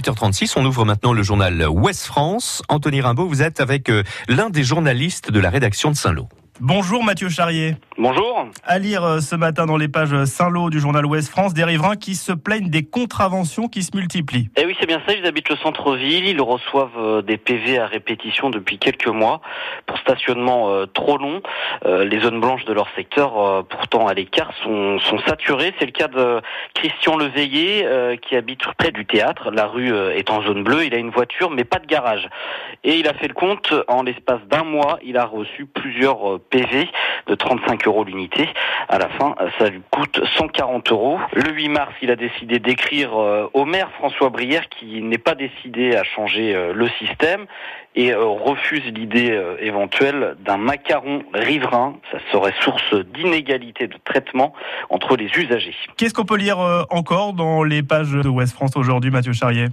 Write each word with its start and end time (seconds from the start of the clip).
8h36, 0.00 0.54
on 0.56 0.64
ouvre 0.64 0.86
maintenant 0.86 1.12
le 1.12 1.22
journal 1.22 1.68
Ouest 1.68 2.06
France. 2.06 2.62
Anthony 2.68 3.02
Rimbaud, 3.02 3.28
vous 3.28 3.42
êtes 3.42 3.60
avec 3.60 3.90
euh, 3.90 4.02
l'un 4.28 4.48
des 4.48 4.64
journalistes 4.64 5.30
de 5.30 5.38
la 5.38 5.50
rédaction 5.50 5.90
de 5.90 5.96
Saint-Lô. 5.96 6.26
Bonjour 6.58 7.04
Mathieu 7.04 7.28
Charrier. 7.28 7.76
Bonjour. 8.02 8.46
À 8.64 8.78
lire 8.78 9.04
euh, 9.04 9.20
ce 9.20 9.36
matin 9.36 9.66
dans 9.66 9.76
les 9.76 9.86
pages 9.86 10.24
Saint-Lô 10.24 10.70
du 10.70 10.80
journal 10.80 11.04
Ouest 11.04 11.28
France, 11.28 11.52
des 11.52 11.64
riverains 11.64 11.96
qui 11.96 12.14
se 12.14 12.32
plaignent 12.32 12.70
des 12.70 12.82
contraventions 12.82 13.68
qui 13.68 13.82
se 13.82 13.94
multiplient. 13.94 14.48
Eh 14.56 14.64
oui, 14.64 14.74
c'est 14.80 14.86
bien 14.86 15.02
ça, 15.06 15.12
ils 15.12 15.26
habitent 15.26 15.50
le 15.50 15.56
centre-ville, 15.56 16.26
ils 16.26 16.40
reçoivent 16.40 16.96
euh, 16.96 17.20
des 17.20 17.36
PV 17.36 17.78
à 17.78 17.84
répétition 17.84 18.48
depuis 18.48 18.78
quelques 18.78 19.08
mois 19.08 19.42
pour 19.84 19.98
stationnement 19.98 20.70
euh, 20.70 20.86
trop 20.86 21.18
long. 21.18 21.42
Les 21.84 22.20
zones 22.20 22.40
blanches 22.40 22.64
de 22.64 22.72
leur 22.72 22.88
secteur, 22.96 23.64
pourtant 23.66 24.06
à 24.06 24.14
l'écart, 24.14 24.52
sont, 24.62 24.98
sont 25.00 25.18
saturées. 25.26 25.74
C'est 25.78 25.86
le 25.86 25.92
cas 25.92 26.08
de 26.08 26.40
Christian 26.74 27.16
Leveillé 27.16 27.86
qui 28.22 28.36
habite 28.36 28.60
près 28.78 28.92
du 28.92 29.06
théâtre. 29.06 29.50
La 29.50 29.66
rue 29.66 29.94
est 30.14 30.30
en 30.30 30.42
zone 30.42 30.62
bleue, 30.62 30.84
il 30.84 30.94
a 30.94 30.98
une 30.98 31.10
voiture 31.10 31.50
mais 31.50 31.64
pas 31.64 31.78
de 31.78 31.86
garage. 31.86 32.28
Et 32.84 32.98
il 32.98 33.08
a 33.08 33.14
fait 33.14 33.28
le 33.28 33.34
compte, 33.34 33.72
en 33.88 34.02
l'espace 34.02 34.40
d'un 34.50 34.64
mois, 34.64 34.98
il 35.02 35.16
a 35.16 35.24
reçu 35.24 35.66
plusieurs 35.66 36.38
PV 36.50 36.88
de 37.26 37.34
35 37.34 37.86
euros 37.86 37.89
l'unité. 38.04 38.48
À 38.88 38.98
la 38.98 39.08
fin, 39.10 39.34
ça 39.58 39.68
lui 39.68 39.82
coûte 39.90 40.20
140 40.36 40.90
euros. 40.92 41.18
Le 41.32 41.52
8 41.52 41.68
mars, 41.68 41.92
il 42.02 42.10
a 42.10 42.16
décidé 42.16 42.58
d'écrire 42.58 43.16
euh, 43.18 43.50
au 43.54 43.64
maire 43.64 43.90
François 43.98 44.30
Brière 44.30 44.68
qui 44.68 45.02
n'est 45.02 45.18
pas 45.18 45.34
décidé 45.34 45.96
à 45.96 46.04
changer 46.04 46.54
euh, 46.54 46.72
le 46.72 46.88
système 46.98 47.46
et 47.94 48.12
euh, 48.12 48.24
refuse 48.24 48.84
l'idée 48.94 49.36
éventuelle 49.60 50.36
d'un 50.40 50.56
macaron 50.56 51.22
riverain. 51.34 51.96
Ça 52.12 52.18
serait 52.32 52.54
source 52.60 52.94
d'inégalité 52.94 53.88
de 53.88 53.96
traitement 54.04 54.52
entre 54.88 55.16
les 55.16 55.26
usagers. 55.36 55.74
Qu'est-ce 55.96 56.14
qu'on 56.14 56.24
peut 56.24 56.36
lire 56.36 56.58
encore 56.90 57.32
dans 57.32 57.64
les 57.64 57.82
pages 57.82 58.12
de 58.12 58.28
Ouest 58.28 58.54
France 58.54 58.76
aujourd'hui, 58.76 59.10
Mathieu 59.10 59.32
Charrier? 59.32 59.66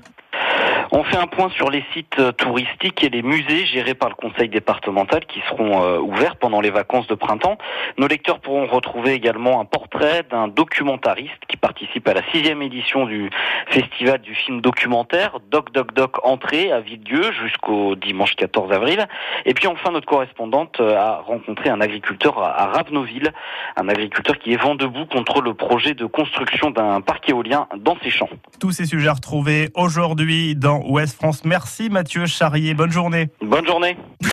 On 0.91 1.03
fait 1.03 1.17
un 1.17 1.27
point 1.27 1.49
sur 1.49 1.69
les 1.69 1.83
sites 1.93 2.19
euh, 2.19 2.31
touristiques 2.31 3.03
et 3.03 3.09
les 3.09 3.21
musées 3.21 3.65
gérés 3.65 3.93
par 3.93 4.09
le 4.09 4.15
conseil 4.15 4.49
départemental 4.49 5.25
qui 5.25 5.41
seront 5.49 5.83
euh, 5.83 5.99
ouverts 5.99 6.37
pendant 6.37 6.61
les 6.61 6.69
vacances 6.69 7.07
de 7.07 7.15
printemps. 7.15 7.57
Nos 7.97 8.07
lecteurs 8.07 8.39
pourront 8.39 8.67
retrouver 8.67 9.13
également 9.13 9.59
un 9.59 9.65
portrait 9.65 10.23
d'un 10.29 10.47
documentariste 10.47 11.45
qui 11.47 11.57
participe 11.57 12.07
à 12.07 12.13
la 12.13 12.21
sixième 12.31 12.61
édition 12.61 13.05
du 13.05 13.29
festival 13.69 14.21
du 14.21 14.33
film 14.33 14.61
documentaire 14.61 15.39
Doc 15.51 15.71
Doc 15.73 15.93
Doc 15.93 16.25
Entrée 16.25 16.71
à 16.71 16.79
Villedieu 16.79 17.31
jusqu'au 17.43 17.95
dimanche 17.95 18.35
14 18.35 18.71
avril. 18.71 19.05
Et 19.45 19.53
puis 19.53 19.67
enfin 19.67 19.91
notre 19.91 20.07
correspondante 20.07 20.79
euh, 20.79 20.95
a 20.95 21.17
rencontré 21.17 21.69
un 21.69 21.81
agriculteur 21.81 22.41
à 22.41 22.67
Ravenoville, 22.67 23.31
un 23.75 23.89
agriculteur 23.89 24.37
qui 24.37 24.53
est 24.53 24.61
vent 24.61 24.75
debout 24.75 25.05
contre 25.05 25.41
le 25.41 25.53
projet 25.53 25.93
de 25.93 26.05
construction 26.05 26.71
d'un 26.71 27.01
parc 27.01 27.29
éolien 27.29 27.67
dans 27.77 27.97
ses 28.03 28.09
champs. 28.09 28.29
Tous 28.59 28.71
ces 28.71 28.85
sujets 28.85 29.09
à 29.09 29.13
retrouver 29.13 29.69
aujourd'hui 29.75 30.55
dans 30.55 30.76
Ouest 30.85 31.15
France. 31.15 31.43
Merci 31.45 31.89
Mathieu 31.89 32.25
Charrier. 32.25 32.73
Bonne 32.73 32.91
journée. 32.91 33.29
Bonne 33.41 33.65
journée. 33.65 33.97